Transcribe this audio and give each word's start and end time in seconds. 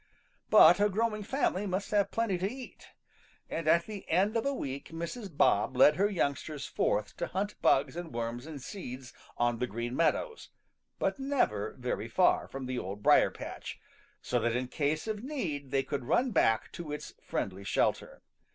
But 0.49 0.79
a 0.79 0.89
growing 0.89 1.21
family 1.21 1.67
must 1.67 1.91
have 1.91 2.09
plenty 2.09 2.39
to 2.39 2.51
eat, 2.51 2.87
and 3.51 3.67
at 3.67 3.85
the 3.85 4.09
end 4.09 4.35
of 4.35 4.47
a 4.47 4.51
week 4.51 4.89
Mrs. 4.89 5.29
Bob 5.31 5.77
led 5.77 5.97
her 5.97 6.09
youngsters 6.09 6.65
forth 6.65 7.15
to 7.17 7.27
hunt 7.27 7.61
bugs 7.61 7.95
and 7.95 8.11
worms 8.11 8.47
and 8.47 8.59
seeds 8.59 9.13
on 9.37 9.59
the 9.59 9.67
Green 9.67 9.95
Meadows, 9.95 10.49
but 10.97 11.19
never 11.19 11.75
very 11.77 12.07
far 12.09 12.47
from 12.47 12.65
the 12.65 12.79
Old 12.79 13.03
Briar 13.03 13.29
patch, 13.29 13.79
so 14.23 14.39
that 14.39 14.55
in 14.55 14.69
case 14.69 15.05
of 15.07 15.23
need 15.23 15.69
they 15.69 15.83
could 15.83 16.05
run 16.05 16.31
back 16.31 16.71
to 16.71 16.91
its 16.91 17.13
friendly 17.21 17.63
shelter. 17.63 18.23